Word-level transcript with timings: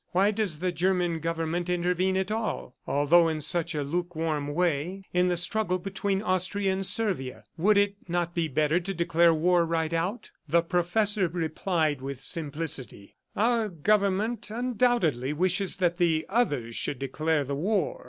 Why 0.13 0.31
does 0.31 0.57
the 0.57 0.71
German 0.71 1.19
government 1.19 1.69
intervene 1.69 2.17
at 2.17 2.31
all 2.31 2.75
although 2.87 3.27
in 3.27 3.39
such 3.39 3.75
a 3.75 3.83
lukewarm 3.83 4.47
way 4.47 5.03
in 5.13 5.27
the 5.27 5.37
struggle 5.37 5.77
between 5.77 6.23
Austria 6.23 6.73
and 6.73 6.83
Servia.... 6.83 7.43
Would 7.57 7.77
it 7.77 7.97
not 8.07 8.33
be 8.33 8.47
better 8.47 8.79
to 8.79 8.95
declare 8.95 9.31
war 9.31 9.63
right 9.63 9.93
out?" 9.93 10.31
The 10.49 10.63
professor 10.63 11.27
replied 11.27 12.01
with 12.01 12.23
simplicity: 12.23 13.15
"Our 13.35 13.69
government 13.69 14.49
undoubtedly 14.49 15.33
wishes 15.33 15.75
that 15.77 15.97
the 15.97 16.25
others 16.29 16.75
should 16.75 16.97
declare 16.97 17.43
the 17.43 17.53
war. 17.53 17.99